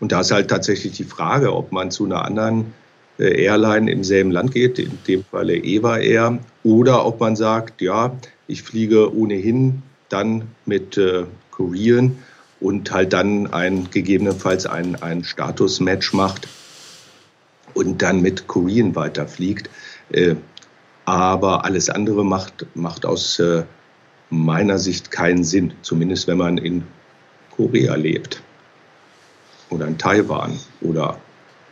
Und 0.00 0.12
da 0.12 0.20
ist 0.20 0.32
halt 0.32 0.48
tatsächlich 0.48 0.96
die 0.96 1.04
Frage, 1.04 1.54
ob 1.54 1.72
man 1.72 1.90
zu 1.90 2.06
einer 2.06 2.24
anderen 2.24 2.72
Airline 3.18 3.90
im 3.90 4.02
selben 4.02 4.30
Land 4.30 4.52
geht, 4.52 4.78
in 4.78 4.98
dem 5.06 5.24
Falle 5.24 5.56
EVA 5.56 5.98
Air, 5.98 6.38
oder 6.64 7.04
ob 7.04 7.20
man 7.20 7.36
sagt, 7.36 7.82
ja, 7.82 8.16
ich 8.46 8.62
fliege 8.62 9.14
ohnehin 9.14 9.82
dann 10.08 10.48
mit 10.64 10.96
äh, 10.96 11.24
Korean 11.50 12.18
und 12.60 12.90
halt 12.90 13.12
dann 13.12 13.52
ein 13.52 13.88
gegebenenfalls 13.90 14.66
ein, 14.66 14.96
ein 14.96 15.22
Status-Match 15.22 16.12
macht 16.14 16.48
und 17.74 18.02
dann 18.02 18.22
mit 18.22 18.46
Korean 18.46 18.94
weiterfliegt. 18.96 19.70
Äh, 20.10 20.34
aber 21.04 21.64
alles 21.64 21.90
andere 21.90 22.24
macht, 22.24 22.66
macht 22.74 23.04
aus 23.04 23.38
äh, 23.38 23.64
meiner 24.30 24.78
Sicht 24.78 25.10
keinen 25.10 25.44
Sinn, 25.44 25.72
zumindest 25.82 26.26
wenn 26.26 26.38
man 26.38 26.58
in 26.58 26.84
Korea 27.56 27.94
lebt 27.94 28.42
oder 29.70 29.86
in 29.86 29.96
Taiwan 29.98 30.58
oder 30.80 31.18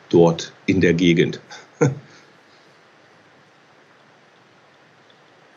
dort 0.09 0.53
in 0.67 0.81
der 0.81 0.95
Gegend. 0.95 1.41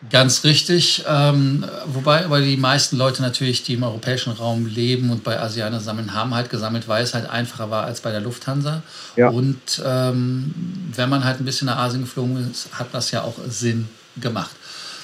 Ganz 0.10 0.44
richtig. 0.44 1.06
Ähm, 1.08 1.64
wobei 1.86 2.26
aber 2.26 2.42
die 2.42 2.58
meisten 2.58 2.98
Leute 2.98 3.22
natürlich, 3.22 3.64
die 3.64 3.76
im 3.76 3.84
europäischen 3.84 4.34
Raum 4.34 4.66
leben 4.66 5.12
und 5.12 5.24
bei 5.24 5.40
Asianer 5.40 5.80
sammeln, 5.80 6.14
haben 6.14 6.34
halt 6.34 6.50
gesammelt, 6.50 6.88
weil 6.88 7.04
es 7.04 7.14
halt 7.14 7.30
einfacher 7.30 7.70
war 7.70 7.84
als 7.84 8.02
bei 8.02 8.12
der 8.12 8.22
Lufthansa. 8.22 8.82
Ja. 9.16 9.30
Und 9.30 9.82
ähm, 9.86 10.54
wenn 10.96 11.08
man 11.08 11.24
halt 11.24 11.40
ein 11.40 11.46
bisschen 11.46 11.68
nach 11.68 11.78
Asien 11.78 12.02
geflogen 12.02 12.50
ist, 12.50 12.70
hat 12.74 12.88
das 12.94 13.12
ja 13.12 13.22
auch 13.22 13.36
Sinn 13.48 13.88
gemacht. 14.20 14.56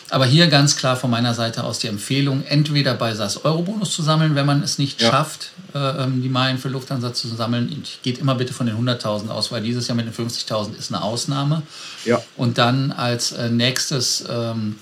Aber 0.10 0.26
hier 0.26 0.48
ganz 0.48 0.78
klar 0.78 0.96
von 0.96 1.10
meiner 1.10 1.34
Seite 1.34 1.64
aus 1.64 1.80
die 1.80 1.88
Empfehlung, 1.88 2.44
entweder 2.46 2.94
bei 2.94 3.14
SAS 3.14 3.44
Eurobonus 3.44 3.92
zu 3.92 4.02
sammeln, 4.02 4.36
wenn 4.36 4.46
man 4.46 4.64
es 4.64 4.78
nicht 4.78 5.02
ja. 5.02 5.12
schafft, 5.12 5.52
äh, 5.74 6.04
ähm, 6.04 6.22
die 6.22 6.30
Meilen 6.30 6.58
für 6.58 6.70
Lufthansa 6.70 7.14
zu 7.14 7.28
sammeln. 7.28 7.84
Geht 8.04 8.20
immer 8.20 8.36
bitte 8.36 8.54
von 8.54 8.68
den 8.68 8.78
100.000 8.78 9.30
aus, 9.30 9.52
weil 9.52 9.62
dieses 9.62 9.88
Jahr 9.88 9.96
mit 9.96 10.06
den 10.06 10.14
50.000 10.14 10.78
ist 10.78 10.94
eine 10.94 11.04
Ausnahme. 11.04 11.62
Ja. 12.06 12.22
Und 12.38 12.58
dann 12.58 12.92
als 12.94 13.34
äh, 13.34 13.50
nächstes 13.50 14.24
ähm, 14.30 14.78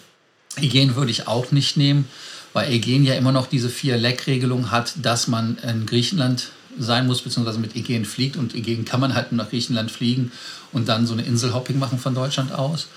Egen 0.58 0.96
würde 0.96 1.12
ich 1.12 1.28
auch 1.28 1.52
nicht 1.52 1.76
nehmen, 1.76 2.08
weil 2.54 2.70
Egen 2.72 3.04
ja 3.04 3.16
immer 3.16 3.32
noch 3.32 3.48
diese 3.48 3.70
vier 3.70 3.98
Leck-Regelung 3.98 4.70
hat, 4.70 4.94
dass 5.02 5.28
man 5.28 5.58
in 5.58 5.86
Griechenland 5.88 6.50
sein 6.78 7.08
muss, 7.08 7.22
beziehungsweise 7.22 7.60
mit 7.60 7.76
Egen 7.76 8.06
fliegt. 8.06 8.38
Und 8.38 8.54
Egen 8.54 8.86
kann 8.86 9.00
man 9.00 9.16
halt 9.16 9.32
nach 9.32 9.50
Griechenland 9.50 9.92
fliegen 9.92 10.32
und 10.72 10.88
dann 10.88 11.08
so 11.08 11.14
eine 11.14 11.24
Inselhopping 11.24 11.80
machen 11.80 11.98
von 11.98 12.14
Deutschland 12.14 12.52
aus. 12.52 12.88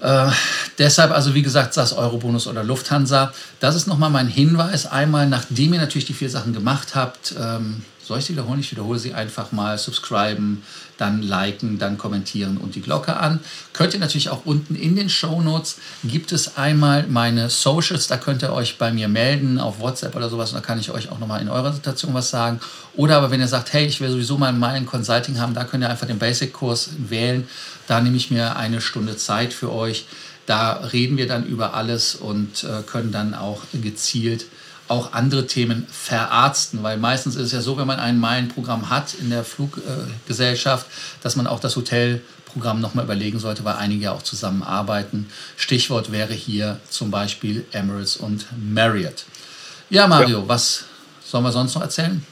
Äh, 0.00 0.30
deshalb 0.78 1.10
also 1.10 1.34
wie 1.34 1.42
gesagt 1.42 1.74
SAS 1.74 1.92
Eurobonus 1.92 2.46
oder 2.46 2.62
Lufthansa. 2.62 3.32
Das 3.60 3.74
ist 3.74 3.86
nochmal 3.86 4.10
mein 4.10 4.28
Hinweis. 4.28 4.86
Einmal, 4.86 5.28
nachdem 5.28 5.74
ihr 5.74 5.80
natürlich 5.80 6.06
die 6.06 6.14
vier 6.14 6.30
Sachen 6.30 6.52
gemacht 6.52 6.94
habt, 6.94 7.34
ähm, 7.38 7.82
soll 8.08 8.18
ich 8.18 8.24
sie 8.24 8.32
wiederholen? 8.32 8.60
Ich 8.60 8.70
wiederhole 8.70 8.98
sie 8.98 9.14
einfach 9.14 9.52
mal. 9.52 9.78
Subscriben, 9.78 10.62
dann 10.96 11.22
liken, 11.22 11.78
dann 11.78 11.98
kommentieren 11.98 12.56
und 12.56 12.74
die 12.74 12.80
Glocke 12.80 13.16
an. 13.16 13.40
Könnt 13.72 13.94
ihr 13.94 14.00
natürlich 14.00 14.30
auch 14.30 14.46
unten 14.46 14.74
in 14.74 14.96
den 14.96 15.10
Show 15.10 15.40
Notes 15.40 15.76
gibt 16.02 16.32
es 16.32 16.56
einmal 16.56 17.06
meine 17.06 17.50
Socials. 17.50 18.06
Da 18.08 18.16
könnt 18.16 18.42
ihr 18.42 18.52
euch 18.52 18.78
bei 18.78 18.92
mir 18.92 19.08
melden 19.08 19.60
auf 19.60 19.78
WhatsApp 19.78 20.16
oder 20.16 20.28
sowas. 20.28 20.50
Und 20.52 20.56
da 20.56 20.66
kann 20.66 20.80
ich 20.80 20.90
euch 20.90 21.10
auch 21.10 21.18
nochmal 21.18 21.42
in 21.42 21.48
eurer 21.48 21.72
Situation 21.72 22.14
was 22.14 22.30
sagen. 22.30 22.60
Oder 22.96 23.18
aber 23.18 23.30
wenn 23.30 23.40
ihr 23.40 23.48
sagt, 23.48 23.72
hey, 23.74 23.86
ich 23.86 24.00
will 24.00 24.10
sowieso 24.10 24.38
mal 24.38 24.52
ein 24.52 24.86
Consulting 24.86 25.38
haben, 25.38 25.54
da 25.54 25.64
könnt 25.64 25.84
ihr 25.84 25.90
einfach 25.90 26.06
den 26.06 26.18
Basic-Kurs 26.18 26.90
wählen. 26.96 27.46
Da 27.86 28.00
nehme 28.00 28.16
ich 28.16 28.30
mir 28.30 28.56
eine 28.56 28.80
Stunde 28.80 29.16
Zeit 29.16 29.52
für 29.52 29.70
euch. 29.72 30.06
Da 30.46 30.72
reden 30.72 31.18
wir 31.18 31.28
dann 31.28 31.44
über 31.44 31.74
alles 31.74 32.14
und 32.14 32.64
äh, 32.64 32.82
können 32.82 33.12
dann 33.12 33.34
auch 33.34 33.64
gezielt 33.74 34.46
auch 34.88 35.12
andere 35.12 35.46
Themen 35.46 35.86
verarzten, 35.90 36.82
weil 36.82 36.96
meistens 36.96 37.36
ist 37.36 37.46
es 37.46 37.52
ja 37.52 37.60
so, 37.60 37.76
wenn 37.76 37.86
man 37.86 38.00
ein 38.00 38.18
Meilenprogramm 38.18 38.90
hat 38.90 39.14
in 39.14 39.30
der 39.30 39.44
Fluggesellschaft, 39.44 40.86
dass 41.22 41.36
man 41.36 41.46
auch 41.46 41.60
das 41.60 41.76
Hotelprogramm 41.76 42.80
nochmal 42.80 43.04
überlegen 43.04 43.38
sollte, 43.38 43.64
weil 43.64 43.76
einige 43.76 44.04
ja 44.04 44.12
auch 44.12 44.22
zusammenarbeiten. 44.22 45.28
Stichwort 45.56 46.10
wäre 46.10 46.32
hier 46.32 46.80
zum 46.88 47.10
Beispiel 47.10 47.66
Emirates 47.72 48.16
und 48.16 48.46
Marriott. 48.58 49.26
Ja, 49.90 50.06
Mario, 50.06 50.40
ja. 50.40 50.48
was 50.48 50.84
sollen 51.24 51.44
wir 51.44 51.52
sonst 51.52 51.74
noch 51.74 51.82
erzählen? 51.82 52.24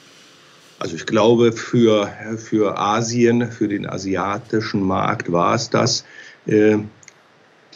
Also 0.78 0.96
ich 0.96 1.06
glaube, 1.06 1.52
für, 1.52 2.10
für 2.36 2.78
Asien, 2.78 3.50
für 3.50 3.68
den 3.68 3.88
asiatischen 3.88 4.82
Markt 4.82 5.32
war 5.32 5.54
es 5.54 5.70
das. 5.70 6.04
Äh, 6.46 6.78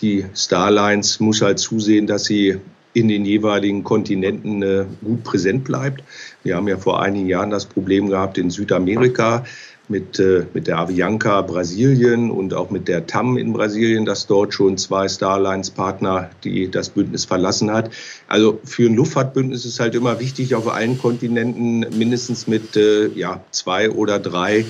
die 0.03 0.27
Starlines 0.35 1.21
muss 1.21 1.41
halt 1.41 1.59
zusehen, 1.59 2.07
dass 2.07 2.25
sie 2.25 2.61
in 2.93 3.09
den 3.09 3.25
jeweiligen 3.25 3.85
Kontinenten 3.85 4.63
äh, 4.63 4.85
gut 5.05 5.25
präsent 5.25 5.65
bleibt. 5.65 6.03
Wir 6.43 6.57
haben 6.57 6.69
ja 6.69 6.77
vor 6.77 7.03
einigen 7.03 7.29
Jahren 7.29 7.51
das 7.51 7.67
Problem 7.67 8.09
gehabt 8.09 8.39
in 8.39 8.51
Südamerika 8.51 9.45
mit, 9.91 10.19
äh, 10.19 10.47
mit 10.55 10.67
der 10.67 10.79
Avianca 10.79 11.43
Brasilien 11.43 12.31
und 12.31 12.55
auch 12.55 12.71
mit 12.71 12.89
der 12.89 13.07
TAM 13.07 13.37
in 13.37 13.53
Brasilien, 13.53 14.05
dass 14.05 14.27
dort 14.27 14.55
schon 14.55 14.79
zwei 14.79 15.09
Starlines-Partner, 15.09 16.31
die 16.45 16.71
das 16.71 16.91
Bündnis 16.91 17.25
verlassen 17.25 17.73
hat. 17.73 17.91
Also 18.29 18.61
für 18.65 18.87
ein 18.87 18.95
Luftfahrtbündnis 18.95 19.65
ist 19.65 19.81
halt 19.81 19.95
immer 19.95 20.21
wichtig, 20.21 20.55
auf 20.55 20.73
allen 20.73 20.99
Kontinenten 20.99 21.81
mindestens 21.99 22.47
mit 22.47 22.77
äh, 22.77 23.09
ja, 23.09 23.43
zwei 23.51 23.91
oder 23.91 24.19
drei 24.19 24.65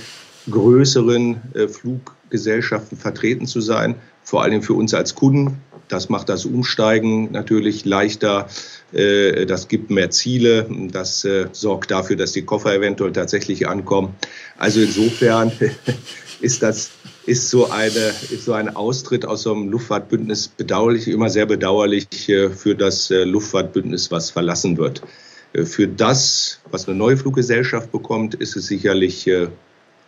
größeren 0.51 1.41
äh, 1.55 1.69
Fluggesellschaften 1.69 2.97
vertreten 2.97 3.47
zu 3.47 3.61
sein. 3.61 3.97
Vor 4.23 4.43
allem 4.43 4.63
für 4.63 4.75
uns 4.75 4.95
als 4.95 5.15
Kunden, 5.15 5.61
das 5.91 6.09
macht 6.09 6.29
das 6.29 6.45
Umsteigen 6.45 7.33
natürlich 7.33 7.85
leichter. 7.85 8.49
Äh, 8.93 9.45
das 9.47 9.69
gibt 9.69 9.91
mehr 9.91 10.11
Ziele. 10.11 10.67
Das 10.93 11.25
äh, 11.25 11.49
sorgt 11.53 11.91
dafür, 11.91 12.17
dass 12.17 12.33
die 12.33 12.43
Koffer 12.43 12.75
eventuell 12.75 13.13
tatsächlich 13.13 13.69
ankommen. 13.69 14.15
Also 14.57 14.81
insofern 14.81 15.53
ist 16.41 16.63
das 16.63 16.93
ist 17.27 17.51
so 17.51 17.71
eine 17.71 18.13
ist 18.31 18.45
so 18.45 18.55
ein 18.55 18.75
Austritt 18.75 19.27
aus 19.27 19.43
so 19.43 19.53
einem 19.53 19.69
Luftfahrtbündnis 19.69 20.49
bedauerlich, 20.49 21.09
immer 21.09 21.29
sehr 21.29 21.47
bedauerlich 21.47 22.29
äh, 22.29 22.51
für 22.51 22.75
das 22.75 23.11
Luftfahrtbündnis, 23.11 24.11
was 24.11 24.31
verlassen 24.31 24.79
wird. 24.79 25.03
Für 25.65 25.89
das, 25.89 26.61
was 26.71 26.87
eine 26.87 26.97
neue 26.97 27.17
Fluggesellschaft 27.17 27.91
bekommt, 27.91 28.37
ist 28.37 28.55
es 28.55 28.67
sicherlich 28.67 29.29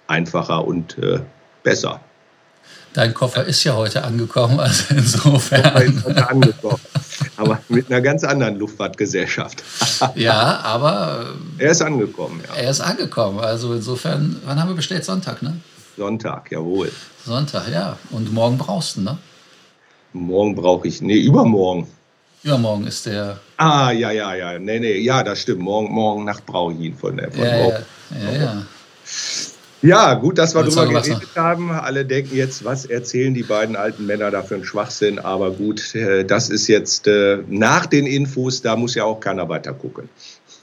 einfacher 0.07 0.65
und 0.65 0.97
besser. 1.65 2.01
Dein 2.95 3.15
Koffer 3.15 3.45
ist 3.45 3.65
ja 3.65 3.75
heute 3.75 4.05
angekommen, 4.05 4.61
also 4.61 4.85
insofern. 4.95 5.63
Koffer 5.63 5.85
ist 5.85 6.05
heute 6.05 6.29
angekommen. 6.29 6.81
Aber 7.37 7.59
mit 7.69 7.91
einer 7.91 8.01
ganz 8.01 8.23
anderen 8.25 8.57
Luftfahrtgesellschaft. 8.57 9.63
ja, 10.15 10.61
aber. 10.61 11.35
Er 11.59 11.71
ist 11.71 11.83
angekommen, 11.83 12.43
ja. 12.47 12.55
Er 12.55 12.71
ist 12.71 12.81
angekommen. 12.81 13.41
Also 13.41 13.75
insofern, 13.75 14.37
wann 14.45 14.61
haben 14.61 14.69
wir 14.69 14.77
bestellt? 14.77 15.05
Sonntag, 15.05 15.43
ne? 15.43 15.57
Sonntag, 15.97 16.51
jawohl. 16.51 16.93
Sonntag, 17.25 17.69
ja. 17.69 17.97
Und 18.11 18.33
morgen 18.33 18.59
brauchst 18.59 18.97
du, 18.97 19.03
ne? 19.03 19.19
Morgen 20.13 20.55
brauche 20.55 20.87
ich, 20.89 21.01
nee, 21.01 21.21
übermorgen. 21.21 21.87
Übermorgen 22.43 22.87
ist 22.87 23.07
der. 23.07 23.39
Ah, 23.57 23.93
ja, 23.93 24.11
ja, 24.11 24.35
ja. 24.35 24.59
Nee, 24.59 24.81
nee, 24.81 24.99
ja, 24.99 25.23
das 25.23 25.41
stimmt. 25.41 25.61
Morgen, 25.61 25.93
morgen 25.93 26.25
Nacht 26.25 26.45
brauche 26.45 26.75
ich 26.75 26.81
ihn 26.81 26.97
von 26.97 27.17
der. 27.17 27.31
Von 27.31 27.45
ja, 27.45 27.57
ja, 27.57 27.79
ja, 28.11 28.33
ja. 28.33 28.63
Ja, 29.83 30.15
gut, 30.15 30.39
dass 30.39 30.55
wir 30.55 30.63
darüber 30.63 30.87
geredet 30.87 31.29
haben. 31.35 31.73
Alle 31.73 32.05
denken 32.05 32.37
jetzt, 32.37 32.65
was 32.65 32.87
erzählen 32.87 33.35
die 33.35 33.43
beiden 33.43 33.75
alten 33.75 34.07
Männer 34.07 34.31
da 34.31 34.43
für 34.43 34.55
einen 34.55 34.65
Schwachsinn. 34.65 35.19
Aber 35.19 35.51
gut, 35.51 35.95
äh, 35.97 36.25
das 36.25 36.51
ist 36.51 36.69
jetzt 36.69 37.09
äh, 37.09 37.39
nach 37.49 37.87
den 37.87 38.07
Infos, 38.07 38.63
da 38.63 38.77
muss 38.77 38.95
ja 38.95 39.05
auch 39.05 39.19
keiner 39.19 39.49
weiter 39.49 39.73
gucken. 39.73 40.09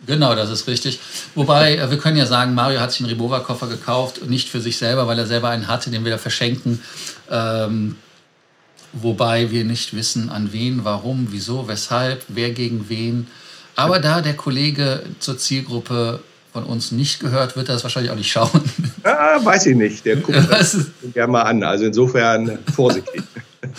Genau, 0.06 0.34
das 0.36 0.50
ist 0.50 0.68
richtig. 0.68 1.00
Wobei, 1.36 1.76
äh, 1.76 1.90
wir 1.90 1.98
können 1.98 2.16
ja 2.16 2.26
sagen, 2.26 2.54
Mario 2.54 2.80
hat 2.80 2.94
sich 2.94 3.02
einen 3.02 3.10
Ribova-Koffer 3.10 3.68
gekauft, 3.68 4.26
nicht 4.30 4.48
für 4.48 4.62
sich 4.62 4.78
selber, 4.78 5.06
weil 5.08 5.20
er 5.20 5.28
selber 5.28 5.50
einen 5.50 5.68
hatte, 5.68 5.92
den 5.92 6.06
wir 6.06 6.12
da 6.12 6.18
verschenken. 6.18 6.82
Ähm, 7.30 7.98
wobei 8.94 9.52
wir 9.52 9.66
nicht 9.66 9.94
wissen, 9.94 10.30
an 10.30 10.54
wen, 10.54 10.86
warum, 10.86 11.28
wieso, 11.32 11.68
weshalb, 11.68 12.24
wer 12.30 12.52
gegen 12.52 12.88
wen. 12.88 13.28
Aber 13.76 14.00
da 14.00 14.22
der 14.22 14.36
Kollege 14.36 15.04
zur 15.20 15.38
Zielgruppe 15.38 16.22
von 16.54 16.64
uns 16.64 16.92
nicht 16.92 17.20
gehört, 17.20 17.56
wird 17.56 17.70
er 17.70 17.76
das 17.76 17.84
wahrscheinlich 17.84 18.12
auch 18.12 18.18
nicht 18.18 18.32
schauen. 18.32 18.62
Ja, 19.04 19.44
weiß 19.44 19.68
ich 19.68 19.76
nicht. 19.76 20.06
Der 20.06 20.18
guckt 20.18 20.50
das 20.50 20.78
gerne 21.14 21.32
mal 21.32 21.44
an. 21.44 21.64
Also 21.64 21.86
insofern 21.86 22.60
vorsichtig. 22.76 23.24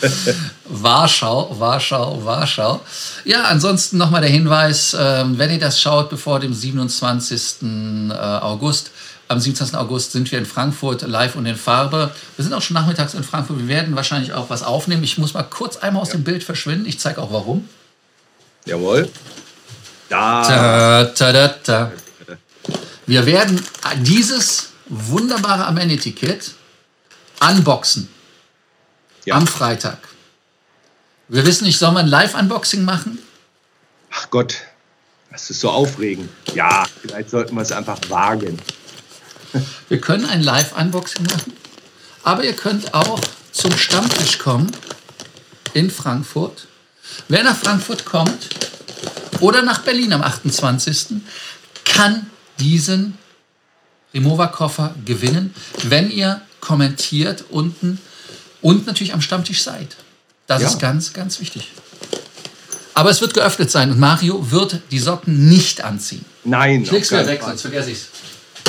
Warschau, 0.69 1.55
Warschau, 1.59 2.25
Warschau. 2.25 2.81
Ja, 3.25 3.45
ansonsten 3.45 3.99
nochmal 3.99 4.21
der 4.21 4.31
Hinweis, 4.31 4.97
ähm, 4.99 5.39
wenn 5.39 5.51
ihr 5.51 5.59
das 5.59 5.81
schaut 5.81 6.11
bevor 6.11 6.41
dem 6.41 6.53
27. 6.55 7.63
Äh, 7.63 8.15
August, 8.15 8.91
am 9.29 9.39
27. 9.39 9.79
August 9.79 10.13
sind 10.13 10.31
wir 10.33 10.39
in 10.39 10.47
Frankfurt 10.47 11.03
live 11.03 11.37
und 11.37 11.47
in 11.47 11.57
Farbe. 11.57 12.11
Wir 12.37 12.43
sind 12.43 12.53
auch 12.53 12.63
schon 12.63 12.75
nachmittags 12.75 13.15
in 13.15 13.23
Frankfurt. 13.23 13.59
Wir 13.61 13.69
werden 13.69 13.95
wahrscheinlich 13.95 14.33
auch 14.33 14.51
was 14.51 14.63
aufnehmen. 14.63 15.05
Ich 15.05 15.19
muss 15.19 15.35
mal 15.35 15.45
kurz 15.45 15.77
einmal 15.77 16.03
aus 16.03 16.09
ja. 16.09 16.15
dem 16.15 16.25
Bild 16.25 16.43
verschwinden. 16.43 16.87
Ich 16.87 16.99
zeige 16.99 17.23
auch 17.23 17.33
warum. 17.33 17.69
Jawohl. 18.65 19.09
Da. 20.09 21.05
Da, 21.15 21.33
da, 21.33 21.55
da, 21.63 21.93
Wir 23.07 23.25
werden 23.27 23.65
dieses 23.99 24.70
wunderbare 24.91 25.67
Amenity-Kit 25.67 26.53
unboxen. 27.41 28.09
Ja. 29.25 29.37
Am 29.37 29.47
Freitag. 29.47 29.99
Wir 31.29 31.47
wissen 31.47 31.65
nicht, 31.65 31.79
sollen 31.79 31.95
wir 31.95 32.01
ein 32.01 32.09
Live-Unboxing 32.09 32.85
machen? 32.85 33.19
Ach 34.11 34.29
Gott, 34.31 34.57
das 35.31 35.49
ist 35.49 35.61
so 35.61 35.71
aufregend. 35.71 36.29
Ja, 36.55 36.87
vielleicht 37.01 37.31
sollten 37.31 37.55
wir 37.55 37.63
es 37.63 37.71
einfach 37.71 37.99
wagen. 38.09 38.59
Wir 39.89 40.01
können 40.01 40.27
ein 40.27 40.43
Live-Unboxing 40.43 41.25
machen, 41.27 41.53
aber 42.25 42.45
ihr 42.45 42.55
könnt 42.55 42.95
auch 42.95 43.21
zum 43.53 43.77
Stammtisch 43.77 44.39
kommen 44.39 44.71
in 45.73 45.91
Frankfurt. 45.91 46.67
Wer 47.29 47.45
nach 47.45 47.57
Frankfurt 47.57 48.05
kommt 48.05 48.49
oder 49.41 49.63
nach 49.63 49.83
Berlin 49.83 50.13
am 50.13 50.23
28. 50.23 51.21
kann 51.85 52.29
diesen 52.59 53.19
Remover-Koffer 54.15 54.95
gewinnen, 55.05 55.55
wenn 55.85 56.11
ihr 56.11 56.41
kommentiert 56.61 57.45
unten 57.51 57.99
und 58.61 58.87
natürlich 58.87 59.15
am 59.15 59.21
Stammtisch 59.21 59.63
seid. 59.63 59.97
Das 60.47 60.63
ja. 60.63 60.69
ist 60.69 60.79
ganz, 60.79 61.13
ganz 61.13 61.41
wichtig. 61.41 61.71
Aber 62.95 63.11
es 63.11 63.21
wird 63.21 63.35
geöffnet 63.35 63.71
sein 63.71 63.91
und 63.91 63.99
Mario 63.99 64.51
wird 64.51 64.81
die 64.91 64.99
Socken 64.99 65.49
nicht 65.49 65.83
anziehen. 65.83 66.25
Nein. 66.45 66.83
Ich 66.83 66.91
leg's 66.91 67.11
wieder 67.11 67.27
weg, 67.27 67.41
sonst 67.43 67.63
vergesse 67.63 67.93
ich's. 67.93 68.09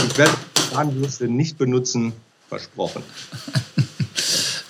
Ich 0.08 0.18
werde 0.18 0.34
Zahnbürste 0.72 1.28
nicht 1.28 1.58
benutzen, 1.58 2.14
versprochen. 2.48 3.04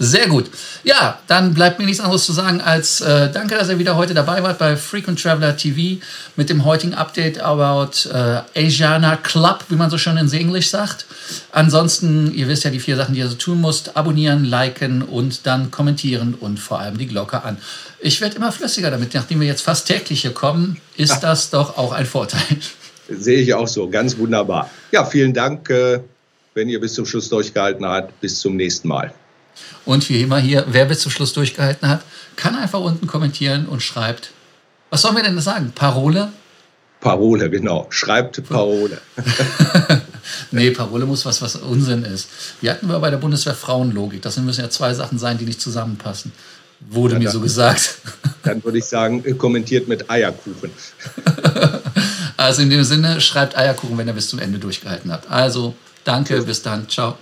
Sehr 0.03 0.27
gut. 0.27 0.50
Ja, 0.84 1.20
dann 1.27 1.53
bleibt 1.53 1.77
mir 1.77 1.86
nichts 1.86 2.01
anderes 2.01 2.25
zu 2.25 2.34
sagen 2.34 2.60
als 2.60 3.01
äh, 3.01 3.31
danke, 3.31 3.53
dass 3.53 3.70
ihr 3.70 3.77
wieder 3.77 3.96
heute 3.96 4.15
dabei 4.15 4.41
wart 4.41 4.58
bei 4.58 4.75
Frequent 4.75 5.22
Traveler 5.22 5.55
TV 5.55 6.03
mit 6.36 6.50
dem 6.50 6.65
heutigen 6.65 6.96
Update 6.96 7.39
about 7.39 8.10
äh, 8.12 8.41
Asiana 8.55 9.15
Club, 9.17 9.65
wie 9.70 9.75
man 9.75 9.91
so 9.91 10.00
schön 10.00 10.17
in 10.17 10.31
Englisch 10.34 10.72
sagt. 10.72 11.05
Ansonsten, 11.51 12.34
ihr 12.34 12.48
wisst 12.48 12.63
ja 12.63 12.72
die 12.72 12.79
vier 12.79 12.96
Sachen, 12.96 13.13
die 13.13 13.20
ihr 13.20 13.27
so 13.27 13.36
tun 13.36 13.62
müsst. 13.62 13.96
Abonnieren, 13.96 14.43
liken 14.43 15.03
und 15.03 15.46
dann 15.46 15.70
kommentieren 15.70 16.34
und 16.34 16.60
vor 16.60 16.79
allem 16.79 16.98
die 16.98 17.05
Glocke 17.05 17.43
an. 17.43 17.58
Ich 18.00 18.22
werde 18.22 18.38
immer 18.38 18.51
flüssiger 18.51 18.89
damit. 18.89 19.13
Nachdem 19.13 19.39
wir 19.39 19.48
jetzt 19.48 19.62
fast 19.62 19.86
täglich 19.86 20.24
hier 20.24 20.34
kommen, 20.34 20.81
ist 20.98 21.20
das 21.20 21.51
doch 21.51 21.77
auch 21.77 21.91
ein 21.91 22.08
Vorteil. 22.08 22.41
Sehe 23.08 23.39
ich 23.39 23.53
auch 23.53 23.67
so. 23.67 23.88
Ganz 23.88 24.17
wunderbar. 24.17 24.67
Ja, 24.91 25.05
vielen 25.05 25.36
Dank, 25.36 25.70
äh, 25.70 26.00
wenn 26.55 26.70
ihr 26.70 26.79
bis 26.79 26.96
zum 26.96 27.05
Schluss 27.05 27.29
durchgehalten 27.29 27.86
habt. 27.86 28.20
Bis 28.20 28.39
zum 28.39 28.55
nächsten 28.55 28.88
Mal. 28.88 29.13
Und 29.86 30.08
wie 30.10 30.22
immer 30.22 30.39
hier, 30.39 30.65
wer 30.70 30.86
bis 30.86 31.00
zum 31.00 31.12
Schluss 31.12 31.34
durchgehalten 31.34 31.88
hat, 31.88 32.01
kann 32.36 32.55
einfach 32.55 32.79
unten 32.79 33.08
kommentieren 33.08 33.65
und 33.65 33.81
schreibt. 33.81 34.31
Was 34.89 35.01
sollen 35.01 35.15
wir 35.15 35.24
denn 35.24 35.39
sagen? 35.39 35.72
Parole? 35.74 36.31
Parole, 37.00 37.50
genau. 37.50 37.88
Schreibt 37.89 38.48
Parole. 38.48 39.01
nee, 40.51 40.70
Parole 40.70 41.05
muss 41.05 41.25
was, 41.25 41.41
was 41.41 41.55
Unsinn 41.55 42.03
ist. 42.03 42.29
Wir 42.62 42.72
hatten 42.72 42.88
wir 42.88 43.00
bei 43.00 43.10
der 43.10 43.17
Bundeswehr 43.17 43.55
Frauenlogik. 43.55 44.22
Das 44.22 44.38
müssen 44.38 44.62
ja 44.62 44.70
zwei 44.70 44.93
Sachen 44.93 45.17
sein, 45.17 45.38
die 45.38 45.46
nicht 45.46 45.60
zusammenpassen. 45.60 46.31
Wurde 46.89 47.13
ja, 47.13 47.20
mir 47.20 47.25
dann, 47.25 47.34
so 47.34 47.41
gesagt. 47.41 47.98
Dann 48.43 48.63
würde 48.63 48.79
ich 48.79 48.86
sagen, 48.86 49.38
kommentiert 49.38 49.88
mit 49.88 50.10
Eierkuchen. 50.10 50.72
also 52.38 52.63
in 52.63 52.72
dem 52.72 52.84
Sinne, 52.84 53.22
schreibt 53.22 53.55
Eierkuchen, 53.55 53.98
wenn 54.00 54.08
ihr 54.08 54.13
bis 54.13 54.29
zum 54.29 54.39
Ende 54.39 54.58
durchgehalten 54.58 55.12
habt. 55.12 55.29
Also, 55.29 55.75
danke, 56.03 56.41
bis 56.41 56.63
dann. 56.63 56.89
Ciao. 56.89 57.17